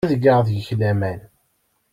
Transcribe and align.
Ad 0.05 0.13
geɣ 0.23 0.39
deg-k 0.47 0.69
laman. 0.79 1.19